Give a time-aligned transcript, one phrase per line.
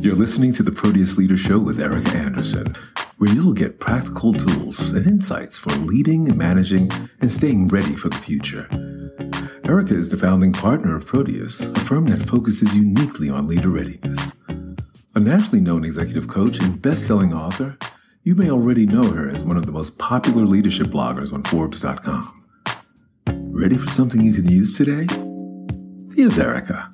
[0.00, 2.74] You're listening to the Proteus Leader Show with Erika Andersen,
[3.18, 6.90] where you'll get practical tools and insights for leading, managing,
[7.20, 8.66] and staying ready for the future.
[9.64, 14.32] Erika is the founding partner of Proteus, a firm that focuses uniquely on leader readiness.
[15.14, 17.76] A nationally known executive coach and best-selling author,
[18.22, 22.42] you may already know her as one of the most popular leadership bloggers on Forbes.com.
[23.26, 25.06] Ready for something you can use today?
[26.16, 26.90] Here's Erika.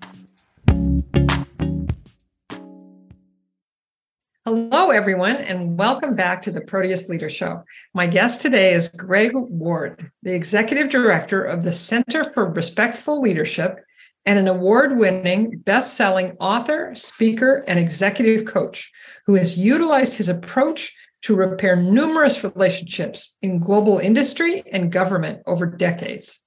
[4.87, 7.65] Hello, everyone, and welcome back to the Proteus Leader Show.
[7.93, 13.81] My guest today is Gregg Ward, the Executive Director of the Center for Respectful Leadership
[14.27, 18.93] and an award winning, best selling author, speaker, and executive coach
[19.27, 25.67] who has utilized his approach to repair numerous relationships in global industry and government over
[25.67, 26.45] decades.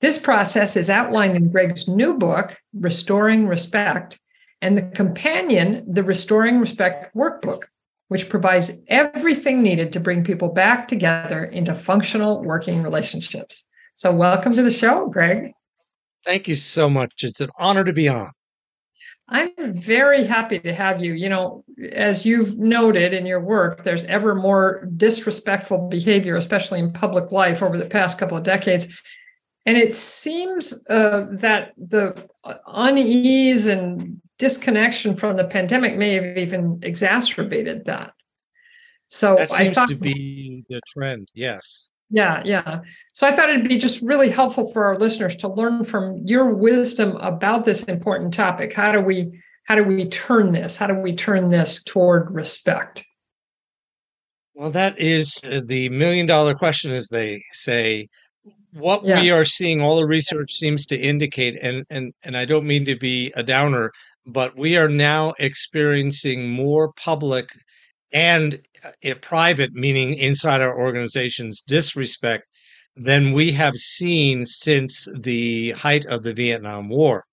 [0.00, 4.18] This process is outlined in Gregg's new book, Restoring Respect
[4.62, 7.64] and the companion, the Restoring Respect Workbook,
[8.08, 13.66] which provides everything needed to bring people back together into functional working relationships.
[13.94, 15.52] So, welcome to the show, Gregg.
[16.24, 17.22] Thank you so much.
[17.22, 18.30] It's an honor to be on.
[19.28, 21.14] I'm very happy to have you.
[21.14, 26.92] You know, as you've noted in your work, there's ever more disrespectful behavior, especially in
[26.92, 29.02] public life over the past couple of decades.
[29.64, 32.28] And it seems uh, that the
[32.68, 38.12] unease and disconnection from the pandemic may have even exacerbated that.
[39.08, 41.28] So that seems I thought, to be the trend.
[41.34, 41.90] Yes.
[42.10, 42.80] Yeah, yeah.
[43.14, 46.54] So I thought it'd be just really helpful for our listeners to learn from your
[46.54, 48.72] wisdom about this important topic.
[48.72, 49.30] How do we
[49.64, 50.76] how do we turn this?
[50.76, 53.04] How do we turn this toward respect?
[54.54, 58.08] Well, that is uh, the million dollar question, as they say.
[58.72, 59.20] What yeah.
[59.20, 62.84] we are seeing, all the research seems to indicate, and and and I don't mean
[62.84, 63.92] to be a downer,
[64.26, 67.48] but we are now experiencing more public
[68.12, 72.44] and uh, private, meaning inside our organizations, disrespect
[72.96, 77.24] than we have seen since the height of the Vietnam War.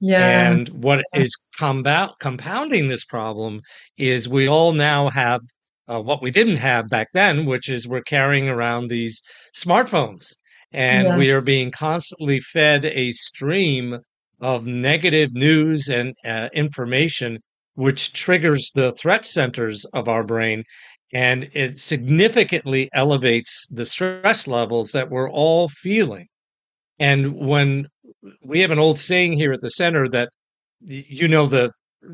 [0.00, 0.50] Yeah.
[0.50, 3.60] And what is compound, compounding this problem
[3.98, 5.40] is we all now have
[5.88, 9.22] uh, what we didn't have back then, which is we're carrying around these
[9.54, 10.26] smartphones
[10.72, 11.18] and yeah.
[11.18, 13.98] we are being constantly fed a stream
[14.40, 17.38] of negative news and uh, information,
[17.74, 20.64] which triggers the threat centers of our brain.
[21.12, 26.26] And it significantly elevates the stress levels that we're all feeling.
[26.98, 27.86] And when
[28.42, 30.30] we have an old saying here at the center that
[30.82, 31.70] you know the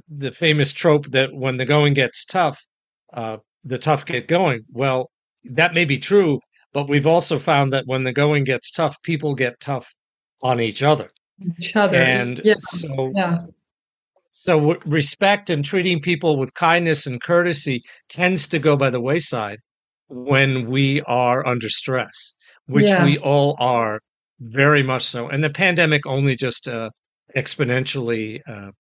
[0.09, 2.59] the famous trope that when the going gets tough,
[3.13, 4.63] uh, the tough get going.
[4.73, 5.11] Well,
[5.45, 6.41] that may be true,
[6.73, 9.93] but we've also found that when the going gets tough, people get tough
[10.43, 11.11] on each other
[11.59, 11.97] each other.
[11.97, 12.55] And yeah.
[12.59, 13.39] so, yeah.
[14.33, 19.59] so respect and treating people with kindness and courtesy tends to go by the wayside
[20.09, 22.35] when we are under stress,
[22.67, 23.05] which yeah.
[23.05, 24.01] we all are
[24.41, 25.29] very much so.
[25.29, 26.91] And the pandemic only just uh,
[27.37, 28.71] exponentially uh,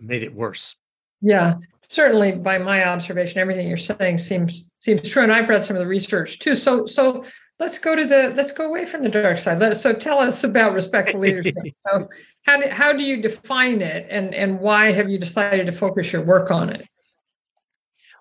[0.00, 0.74] made it worse.
[1.20, 1.54] Yeah,
[1.88, 5.22] certainly by my observation, everything you're saying seems seems true.
[5.22, 6.54] And I've read some of the research too.
[6.54, 7.24] So so
[7.58, 9.76] let's go to the let's go away from the dark side.
[9.76, 11.54] So tell us about respectful leadership.
[11.86, 12.08] So
[12.42, 16.12] how do, how do you define it and and why have you decided to focus
[16.12, 16.86] your work on it?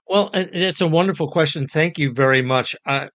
[0.08, 1.68] Well it's a wonderful question.
[1.68, 2.76] Thank you very much.
[2.86, 3.08] Uh,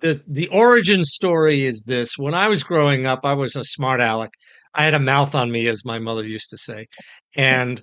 [0.00, 2.18] the the origin story is this.
[2.18, 4.32] When i was growing up i was a smart aleck.
[4.76, 6.86] I had a mouth on me as my mother used to say.
[7.36, 7.82] And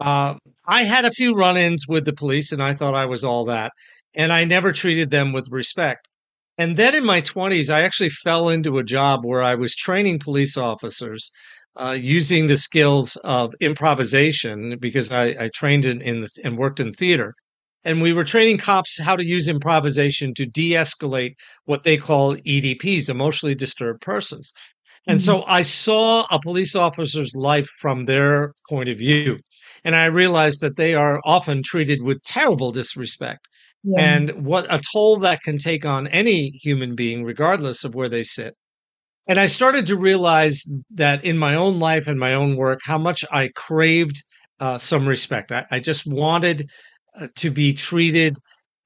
[0.00, 0.34] uh,
[0.66, 3.72] i had a few run-ins with the police and i thought i was all that.
[4.14, 6.08] And i never treated them with respect
[6.58, 10.20] and then in my 20s, I actually fell into a job where I was training
[10.20, 11.30] police officers
[11.76, 16.80] uh, using the skills of improvisation because I, I trained in, in the, and worked
[16.80, 17.34] in theater.
[17.84, 21.34] And we were training cops how to use improvisation to de escalate
[21.66, 24.52] what they call EDPs, emotionally disturbed persons.
[25.06, 25.24] And mm-hmm.
[25.24, 29.38] so I saw a police officer's life from their point of view.
[29.84, 33.46] And I realized that they are often treated with terrible disrespect
[33.86, 34.00] yeah.
[34.00, 38.22] and what a toll that can take on any human being, regardless of where they
[38.22, 38.54] sit.
[39.28, 40.62] And I started to realize
[40.94, 44.22] that in my own life and my own work, how much I craved
[44.60, 45.52] uh, some respect.
[45.52, 46.70] I, I just wanted
[47.20, 48.36] uh, to be treated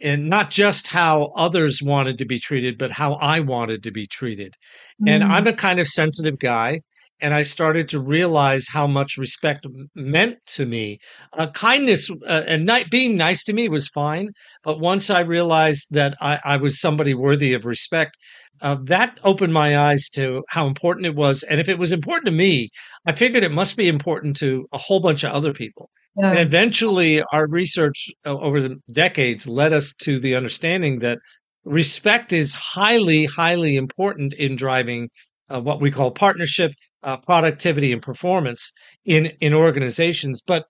[0.02, 4.06] and not just how others wanted to be treated, but how I wanted to be
[4.06, 4.54] treated.
[5.02, 5.10] Mm.
[5.10, 6.80] And I'm a kind of sensitive guy
[7.20, 10.98] and I started to realize how much respect meant to me.
[11.32, 14.30] Uh, kindness uh, and being nice to me was fine,
[14.64, 18.16] but once I realized that I, I was somebody worthy of respect,
[18.62, 21.42] uh, that opened my eyes to how important it was.
[21.44, 22.68] And if it was important to me,
[23.06, 25.88] I figured it must be important to a whole bunch of other people.
[26.16, 26.30] Yeah.
[26.30, 31.18] And eventually, our research uh, over the decades led us to the understanding that
[31.64, 35.08] respect is highly, highly important in driving
[35.48, 38.72] uh, what we call partnership, uh, productivity, and performance
[39.04, 40.42] in in organizations.
[40.46, 40.66] But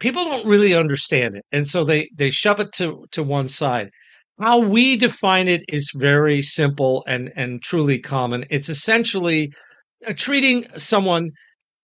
[0.00, 3.90] people don't really understand it, and so they they shove it to to one side.
[4.40, 8.46] How we define it is very simple and and truly common.
[8.50, 9.52] It's essentially
[10.06, 11.30] uh, treating someone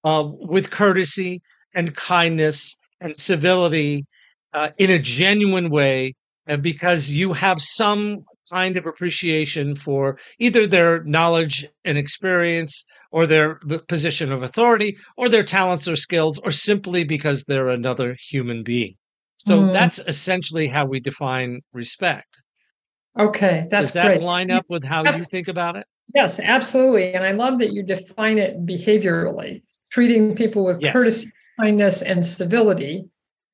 [0.04, 1.40] uh, with courtesy
[1.74, 4.04] and kindness and civility
[4.52, 6.14] uh, in a genuine way
[6.60, 13.60] because you have some kind of appreciation for either their knowledge and experience or their
[13.88, 18.94] position of authority or their talents or skills or simply because they're another human being.
[19.38, 19.72] So mm.
[19.72, 22.40] that's essentially how we define respect.
[23.18, 24.22] Okay, that's Does that great.
[24.22, 25.86] line up with how that's, you think about it?
[26.14, 27.14] Yes, absolutely.
[27.14, 30.92] And I love that you define it behaviorally, treating people with yes.
[30.92, 31.30] courtesy,
[31.60, 33.04] kindness, and civility,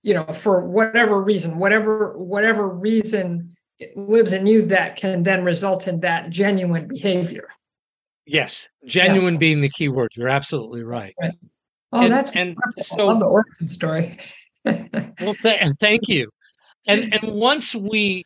[0.02, 3.54] you know, for whatever reason, whatever, whatever reason
[3.96, 7.48] lives in you that can then result in that genuine behavior.
[8.26, 9.40] Yes, genuine yeah.
[9.40, 10.10] being the key word.
[10.14, 11.14] You're absolutely right.
[11.20, 11.32] right.
[11.92, 14.18] Oh, and, that's and so, I love the origin story.
[14.64, 16.30] well, th- thank you.
[16.86, 18.24] And and once we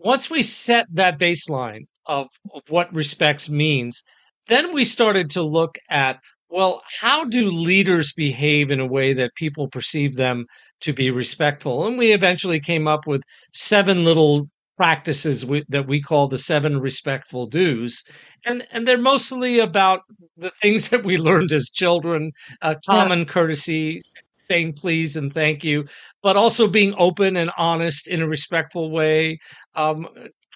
[0.00, 4.02] once we set that baseline of, of what respects means,
[4.48, 9.34] then we started to look at well, how do leaders behave in a way that
[9.34, 10.46] people perceive them
[10.80, 11.86] to be respectful?
[11.86, 13.22] And we eventually came up with
[13.52, 18.02] seven little practices we, that we call the seven respectful do's
[18.44, 20.00] and and they're mostly about
[20.36, 22.30] the things that we learned as children
[22.62, 23.24] uh, common yeah.
[23.24, 24.00] courtesy
[24.36, 25.84] saying please and thank you
[26.22, 29.38] but also being open and honest in a respectful way
[29.74, 30.06] um,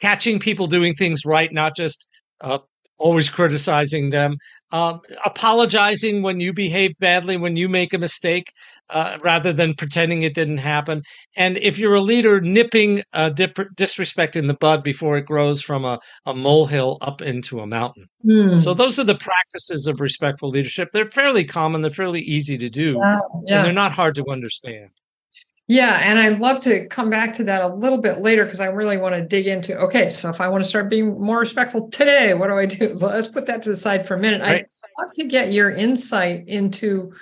[0.01, 2.07] catching people doing things right not just
[2.43, 2.59] uh,
[3.01, 4.37] always criticizing them,
[4.71, 8.53] um, apologizing when you behave badly, when you make a mistake,
[8.91, 11.03] uh, rather than pretending it didn't happen.
[11.37, 15.63] And if you're a leader, nipping uh, dip- disrespect in the bud before it grows
[15.63, 18.09] from a, a molehill up into a mountain.
[18.25, 18.63] Mm.
[18.63, 20.91] So those are the practices of respectful leadership.
[20.93, 21.83] They're fairly common.
[21.83, 23.57] They're fairly easy to do, yeah, yeah.
[23.57, 24.91] and they're not hard to understand.
[25.71, 28.67] Yeah, and I'd love to come back to that a little bit later because I
[28.67, 31.89] really want to dig into okay, so if I want to start being more respectful
[31.91, 32.97] today, what do I do?
[33.01, 34.41] Well, let's put that to the side for a minute.
[34.41, 34.65] Right.
[34.65, 37.13] I'd love to get your insight into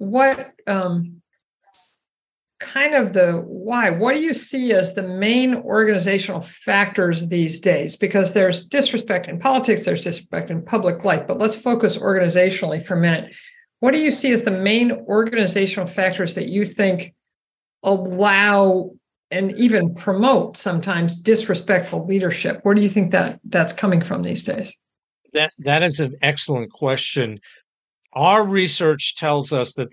[0.00, 1.20] what um,
[2.58, 3.90] kind of the why.
[3.90, 7.96] What do you see as the main organizational factors these days?
[7.96, 12.96] Because there's disrespect in politics, there's disrespect in public life, but let's focus organizationally for
[12.96, 13.32] a minute.
[13.80, 17.14] What do you see as the main organizational factors that you think?
[17.82, 18.90] allow
[19.30, 24.42] and even promote sometimes disrespectful leadership where do you think that that's coming from these
[24.42, 24.76] days
[25.32, 27.40] that that is an excellent question
[28.14, 29.88] our research tells us that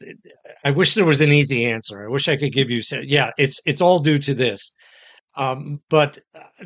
[0.66, 3.60] i wish there was an easy answer i wish i could give you yeah it's
[3.66, 4.74] it's all due to this
[5.38, 6.66] um, but uh,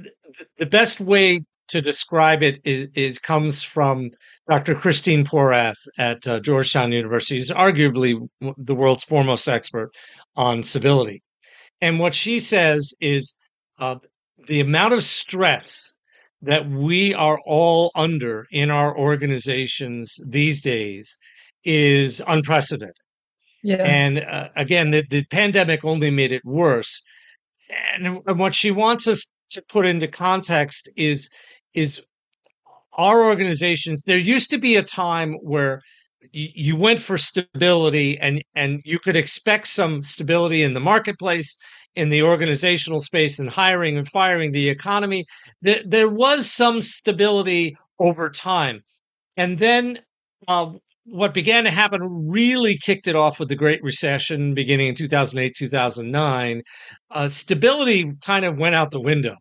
[0.58, 4.10] the best way to describe it is, is comes from
[4.50, 4.76] Dr.
[4.76, 7.40] Christine Porath at uh, Georgetown University.
[7.40, 8.28] She's arguably
[8.58, 9.92] the world's foremost expert
[10.36, 11.22] on civility.
[11.82, 13.36] And what she says is
[13.80, 13.98] uh,
[14.48, 15.98] the amount of stress
[16.42, 21.18] that we are all under in our organizations these days
[21.64, 22.96] is unprecedented.
[23.64, 23.84] Yeah.
[23.84, 27.04] And uh, again, the, the pandemic only made it worse.
[27.94, 31.30] And, and what she wants us to put into context is
[31.74, 32.02] is
[32.98, 35.82] our organizations there used to be a time where
[36.32, 41.56] you went for stability and and you could expect some stability in the marketplace
[41.96, 45.26] in the organizational space and hiring and firing the economy
[45.62, 48.82] there, there was some stability over time
[49.38, 50.00] and then
[50.48, 50.72] uh,
[51.12, 52.00] what began to happen
[52.30, 56.62] really kicked it off with the great recession beginning in 2008 2009
[57.12, 59.36] uh, stability kind of went out the window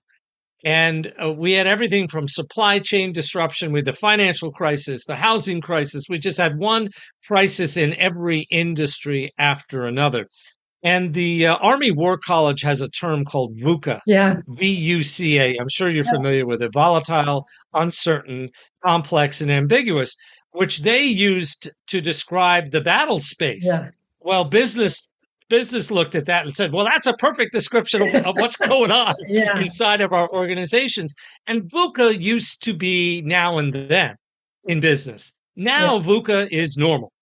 [0.65, 5.61] and uh, we had everything from supply chain disruption with the financial crisis, the housing
[5.61, 6.05] crisis.
[6.09, 6.89] We just had one
[7.27, 10.27] crisis in every industry after another.
[10.83, 14.01] And the uh, Army War College has a term called VUCA.
[14.07, 14.37] Yeah.
[14.49, 15.57] V U C A.
[15.61, 16.13] I'm sure you're yeah.
[16.13, 18.49] familiar with it volatile, uncertain,
[18.85, 20.17] complex, and ambiguous,
[20.53, 23.65] which they used to describe the battle space.
[23.67, 23.91] Yeah.
[24.21, 25.09] Well, business
[25.49, 28.91] business looked at that and said, well, that's a perfect description of, of what's going
[28.91, 29.59] on yeah.
[29.59, 31.15] inside of our organizations.
[31.47, 34.17] And VUCA used to be now and then
[34.65, 35.33] in business.
[35.57, 36.03] Now yeah.
[36.03, 37.13] VUCA is normal.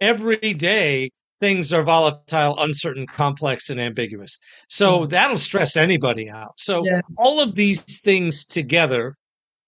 [0.00, 4.38] Every day, things are volatile, uncertain, complex, and ambiguous.
[4.68, 5.06] So yeah.
[5.06, 6.52] that'll stress anybody out.
[6.56, 6.84] So
[7.16, 9.16] all of these things together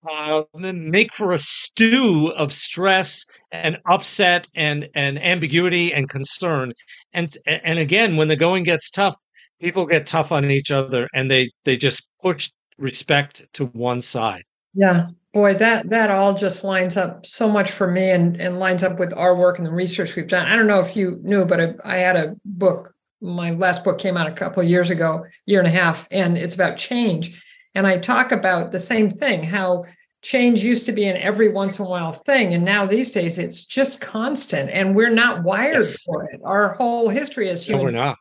[0.08, 6.72] uh, then make for a stew of stress and upset and and ambiguity and concern.
[7.12, 9.16] And and again, when the going gets tough,
[9.60, 14.44] people get tough on each other, and they they just push respect to one side.
[14.72, 18.82] Yeah, boy, that that all just lines up so much for me, and and lines
[18.82, 20.46] up with our work and the research we've done.
[20.46, 22.94] I don't know if you knew, but I, I had a book.
[23.20, 26.54] My last book came out a couple years ago, year and a half, and it's
[26.54, 29.84] about change and I talk about the same thing how
[30.22, 32.52] change used to be an every once in a while thing.
[32.52, 36.02] And now these days it's just constant and we're not wired yes.
[36.02, 36.40] for it.
[36.44, 38.14] Our whole history as human no,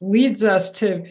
[0.00, 1.06] leads us to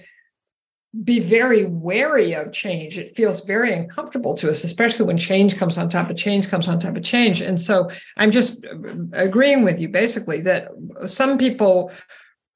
[1.04, 2.98] be very wary of change.
[2.98, 6.68] It feels very uncomfortable to us, especially when change comes on top of change comes
[6.68, 7.42] on top of change.
[7.42, 8.66] And so I'm just
[9.14, 10.70] agreeing with you basically that
[11.06, 11.92] some people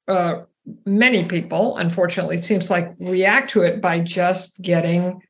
[0.08, 0.42] uh,
[0.84, 5.20] many people, unfortunately, it seems like react to it by just getting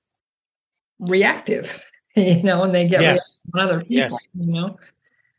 [0.99, 1.85] reactive,
[2.17, 3.41] you know, and they get yes.
[3.59, 4.29] other people, yes.
[4.35, 4.79] you know.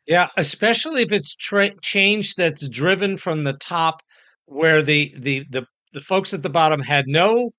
[0.08, 4.02] Yeah, especially if it's tra- change that's driven from the top,
[4.46, 7.54] where the the the the folks at the bottom had no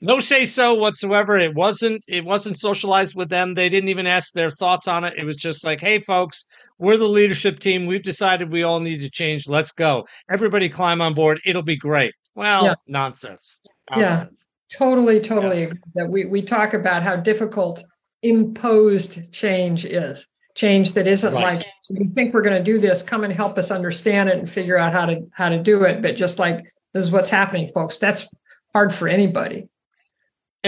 [0.00, 1.36] no say so whatsoever.
[1.38, 3.54] It wasn't it wasn't socialized with them.
[3.54, 5.14] They didn't even ask their thoughts on it.
[5.16, 6.46] It was just like hey folks
[6.78, 7.86] we're the leadership team.
[7.86, 9.48] We've decided we all need to change.
[9.48, 10.06] Let's go.
[10.30, 11.40] Everybody climb on board.
[11.44, 12.14] It'll be great.
[12.34, 12.74] Well yeah.
[12.86, 13.60] nonsense.
[13.90, 14.46] nonsense.
[14.70, 14.78] Yeah.
[14.78, 15.72] totally totally yeah.
[15.94, 16.08] that.
[16.10, 17.82] We we talk about how difficult
[18.22, 21.56] imposed change is change that isn't right.
[21.56, 23.00] like we think we're going to do this.
[23.00, 26.02] Come and help us understand it and figure out how to how to do it.
[26.02, 26.60] But just like
[26.94, 27.98] this is what's happening folks.
[27.98, 28.28] That's
[28.72, 29.68] hard for anybody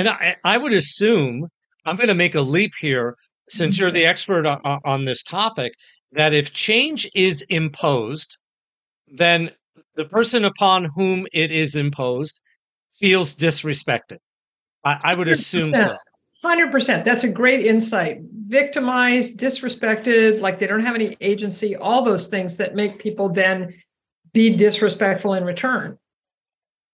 [0.00, 1.46] and I, I would assume
[1.84, 3.16] I'm going to make a leap here,
[3.50, 4.08] since you're the mm-hmm.
[4.08, 5.74] expert on, on this topic,
[6.12, 8.38] that if change is imposed,
[9.08, 9.50] then
[9.96, 12.40] the person upon whom it is imposed
[12.92, 14.18] feels disrespected.
[14.84, 15.32] I, I would 100%.
[15.32, 15.96] assume so.
[16.42, 17.04] 100%.
[17.04, 18.20] That's a great insight.
[18.46, 23.74] Victimized, disrespected, like they don't have any agency, all those things that make people then
[24.32, 25.98] be disrespectful in return.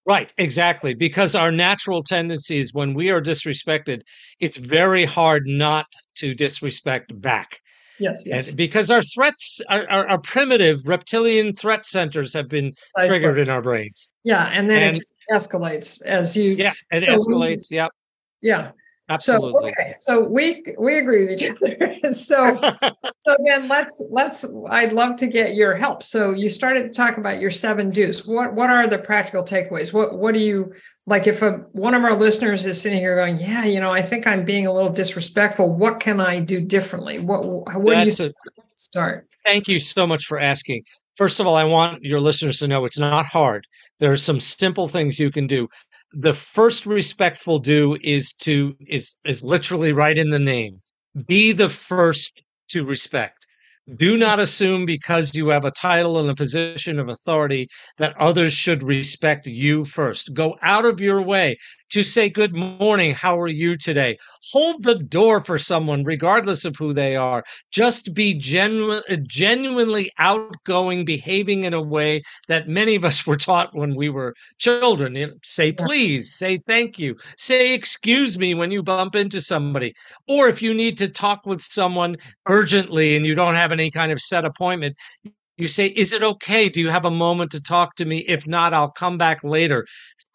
[0.07, 0.95] Right, exactly.
[0.95, 4.03] Because our natural tendencies, when we are disrespected,
[4.39, 5.87] it's very hard not
[6.17, 7.61] to disrespect back.
[7.99, 8.49] Yes, yes.
[8.49, 12.73] And because our threats, our, our, our, primitive reptilian threat centers have been
[13.05, 14.11] triggered in our brains.
[14.23, 16.53] Yeah, and then and, it escalates as you.
[16.53, 17.71] Yeah, it so escalates.
[17.71, 17.91] We, yep.
[18.43, 18.73] Yeah,
[19.09, 19.53] Absolutely.
[19.53, 21.95] So, okay, so we we agree with each other.
[22.11, 22.57] so
[23.25, 26.03] so then let's let's I'd love to get your help.
[26.03, 28.27] So you started to talk about your seven do's.
[28.27, 29.93] What what are the practical takeaways?
[29.93, 30.73] What what do you
[31.07, 34.03] like if a, one of our listeners is sitting here going, "Yeah, you know, I
[34.03, 35.73] think I'm being a little disrespectful.
[35.73, 39.29] What can I do differently?" What what That's do you a, start?
[39.45, 40.83] Thank you so much for asking.
[41.15, 43.67] First of all, I want your listeners to know it's not hard.
[44.01, 45.69] There are some simple things you can do
[46.13, 50.81] the first respectful do is to is is literally right in the name.
[51.27, 53.36] Be the first to respect
[53.95, 58.53] do not assume because you have a title and a position of authority that others
[58.53, 60.35] should respect you first.
[60.35, 61.57] Go out of your way
[61.91, 63.15] to say, Good morning.
[63.15, 64.17] How are you today?
[64.53, 67.45] Hold the door for someone, regardless of who they are.
[67.71, 73.71] Just be genu- genuinely outgoing, behaving in a way that many of us were taught
[73.73, 75.15] when we were children.
[75.15, 79.95] You know, say please, say thank you, say excuse me when you bump into somebody.
[80.27, 82.17] Or if you need to talk with someone
[82.49, 84.97] urgently and you don't have any kind of set appointment,
[85.57, 86.69] you say, Is it okay?
[86.69, 88.19] Do you have a moment to talk to me?
[88.29, 89.87] If not, I'll come back later.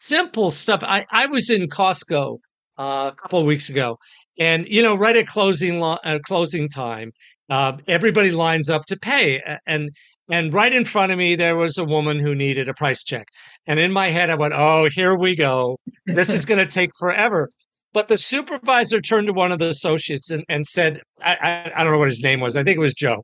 [0.01, 0.81] Simple stuff.
[0.83, 2.37] I, I was in Costco
[2.77, 3.97] uh, a couple of weeks ago,
[4.39, 7.11] and you know, right at closing lo- uh, closing time,
[7.49, 9.91] uh, everybody lines up to pay, and
[10.29, 13.27] and right in front of me there was a woman who needed a price check,
[13.67, 15.77] and in my head I went, "Oh, here we go.
[16.05, 17.49] This is going to take forever."
[17.93, 21.83] But the supervisor turned to one of the associates and, and said, I, I, I
[21.83, 22.55] don't know what his name was.
[22.55, 23.23] I think it was Joe.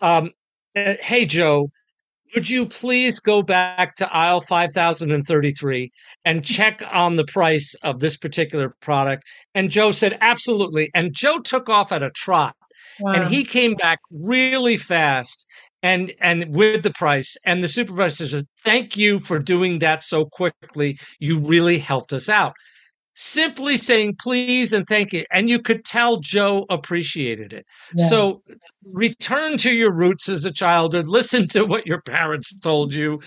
[0.00, 0.30] Um,
[0.74, 1.70] uh, hey, Joe,
[2.34, 5.90] would you please go back to aisle 5033
[6.24, 9.24] and check on the price of this particular product?
[9.54, 10.90] And Joe said, absolutely.
[10.94, 12.54] And Joe took off at a trot.
[13.00, 13.12] Wow.
[13.12, 15.46] And he came back really fast
[15.82, 20.24] and and with the price and the supervisor said thank you for doing that so
[20.24, 22.54] quickly you really helped us out
[23.18, 25.24] simply saying please and thank you.
[25.32, 27.66] And you could tell Joe appreciated it.
[27.96, 28.06] Yeah.
[28.06, 28.42] So
[28.84, 33.20] return to your roots as a child or listen to what your parents told you.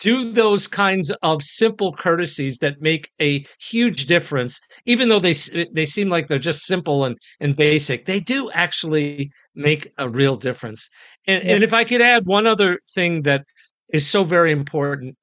[0.00, 5.34] Do those kinds of simple courtesies that make a huge difference, even though they
[5.72, 8.06] they seem like they're just simple and, and basic.
[8.06, 10.90] They do actually make a real difference.
[11.28, 11.54] And, yeah.
[11.54, 13.44] and if I could add one other thing that
[13.92, 15.16] is so very important,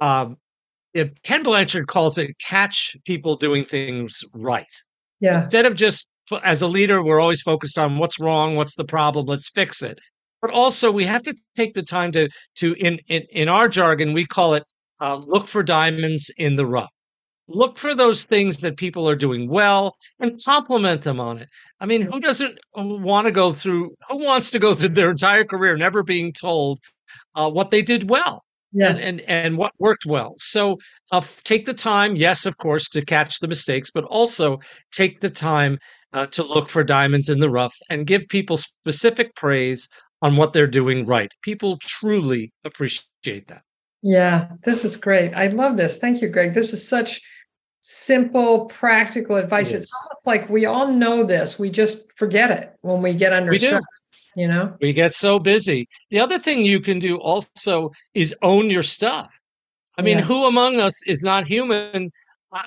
[0.00, 0.38] um,
[0.94, 4.66] if Ken Blanchard calls it catch people doing things right.
[5.20, 5.44] Yeah.
[5.44, 6.06] Instead of just
[6.42, 10.00] as a leader, we're always focused on what's wrong, what's the problem, let's fix it.
[10.40, 14.14] But also, we have to take the time to to in in, in our jargon,
[14.14, 14.64] we call it
[15.00, 16.90] uh, look for diamonds in the rough.
[17.48, 21.48] Look for those things that people are doing well and compliment them on it.
[21.80, 23.94] I mean, who doesn't want to go through?
[24.08, 26.78] Who wants to go through their entire career never being told
[27.34, 28.44] uh, what they did well?
[28.72, 29.04] Yes.
[29.04, 30.34] And, and, and what worked well.
[30.38, 30.78] So
[31.12, 34.58] uh, take the time, yes, of course, to catch the mistakes, but also
[34.92, 35.78] take the time
[36.12, 39.88] uh, to look for diamonds in the rough and give people specific praise
[40.22, 41.32] on what they're doing right.
[41.42, 43.62] People truly appreciate that.
[44.02, 45.34] Yeah, this is great.
[45.34, 45.98] I love this.
[45.98, 46.54] Thank you, Gregg.
[46.54, 47.20] This is such
[47.80, 49.72] simple, practical advice.
[49.72, 51.58] It it's almost like we all know this.
[51.58, 53.82] We just forget it when we get under we stress.
[54.36, 55.88] You know, we get so busy.
[56.10, 59.28] The other thing you can do also is own your stuff.
[59.98, 60.24] I mean, yeah.
[60.24, 62.10] who among us is not human?
[62.52, 62.64] I,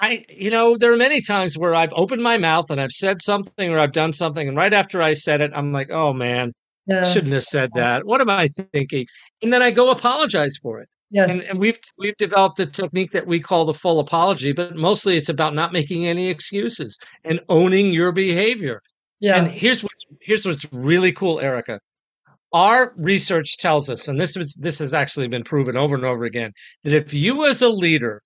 [0.00, 3.22] I, you know, there are many times where I've opened my mouth and I've said
[3.22, 6.52] something or I've done something, and right after I said it, I'm like, oh man,
[6.86, 7.04] yeah.
[7.04, 8.06] shouldn't have said that.
[8.06, 9.06] What am I thinking?
[9.42, 10.88] And then I go apologize for it.
[11.10, 11.42] Yes.
[11.42, 15.16] And, and, we've we've developed a technique that we call the full apology, but mostly
[15.16, 18.80] it's about not making any excuses and owning your behavior.
[19.20, 19.36] Yeah.
[19.36, 21.80] And here's what's here's what's really cool, Erika.
[22.52, 26.24] Our research tells us, and this was this has actually been proven over and over
[26.24, 26.52] again,
[26.84, 28.22] that if you as a leader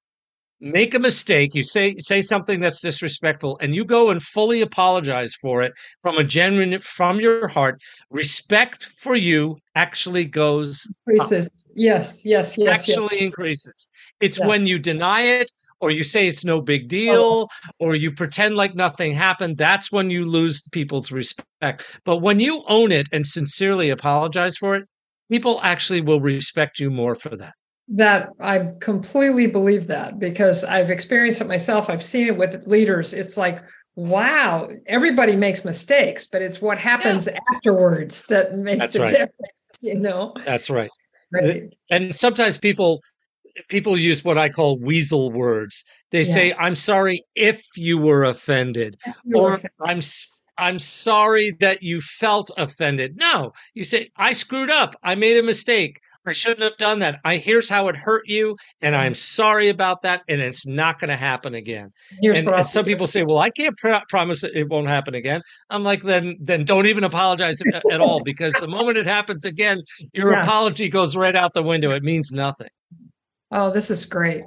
[0.60, 5.34] make a mistake, you say say something that's disrespectful, and you go and fully apologize
[5.34, 11.48] for it from a genuine from your heart, respect for you actually goes increases.
[11.48, 11.72] Up.
[11.74, 12.80] Yes, yes, yes.
[12.80, 13.22] Actually yes.
[13.22, 13.90] increases.
[14.20, 14.46] It's yeah.
[14.46, 15.50] when you deny it
[15.84, 16.88] or you say it's no big oh.
[16.88, 17.48] deal oh.
[17.78, 22.62] or you pretend like nothing happened that's when you lose people's respect but when you
[22.68, 24.88] own it and sincerely apologize for it
[25.30, 27.54] people actually will respect you more for that
[27.88, 31.90] that I completely believe that because I've experienced it myself.
[31.90, 33.12] I've seen it with leaders.
[33.12, 33.60] It's like,
[33.94, 37.38] wow, everybody makes mistakes, but it's what happens yeah.
[37.54, 39.08] afterwards that makes That's the right.
[39.10, 40.32] difference, you know?
[40.44, 40.90] That's right.
[41.32, 41.64] right.
[41.90, 43.02] And sometimes people
[43.68, 45.84] people use what I call weasel words.
[46.10, 46.34] They yeah.
[46.34, 49.70] say, "I'm sorry if you were offended," you or offended.
[49.84, 50.00] "I'm
[50.56, 54.94] I'm sorry that you felt offended." No, you say, "I screwed up.
[55.02, 56.00] I made a mistake.
[56.26, 57.20] I shouldn't have done that.
[57.24, 61.10] I here's how it hurt you, and I'm sorry about that, and it's not going
[61.10, 61.90] to happen again.
[62.22, 65.42] Here's and, and some people say, "Well, I can't pr- promise it won't happen again."
[65.68, 69.44] I'm like, then then don't even apologize uh, at all, because the moment it happens
[69.44, 69.82] again,
[70.14, 70.42] your yeah.
[70.42, 71.90] apology goes right out the window.
[71.90, 72.68] It means nothing.
[73.54, 74.44] Oh, this is great.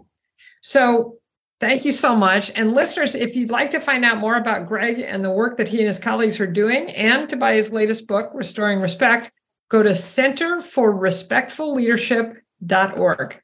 [0.61, 1.17] So
[1.59, 2.51] Thank you so much.
[2.55, 5.67] And listeners, if you'd like to find out more about Gregg and the work that
[5.67, 9.31] he and his colleagues are doing and to buy his latest book, Restoring Respect,
[9.69, 13.41] go to Center for Respectful Leadership.org.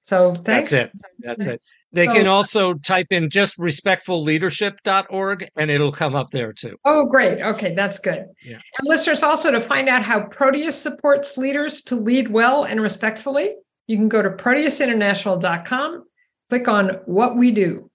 [0.00, 0.70] So thanks.
[0.70, 1.06] That's it.
[1.20, 1.62] That's it.
[1.92, 6.76] They so, can also type in just respectfulleadership.org and it'll come up there too.
[6.84, 7.42] Oh, great.
[7.42, 8.24] Okay, that's good.
[8.42, 8.58] Yeah.
[8.78, 13.54] And listeners, also to find out how Proteus supports leaders to lead well and respectfully,
[13.92, 16.04] you can go to proteusinternational.com,
[16.48, 17.90] click on what we do.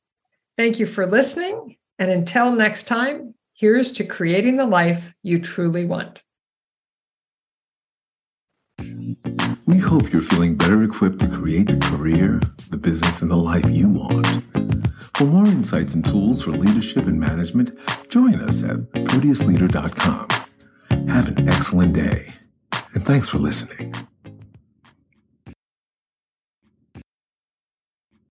[0.55, 1.75] Thank you for listening.
[1.97, 6.21] And until next time, here's to creating the life you truly want.
[8.77, 13.65] We hope you're feeling better equipped to create the career, the business, and the life
[13.67, 14.43] you want.
[15.17, 17.71] For more insights and tools for leadership and management,
[18.07, 20.27] join us at ProteusLeader.com.
[21.09, 22.33] Have an excellent day,
[22.93, 23.95] and thanks for listening.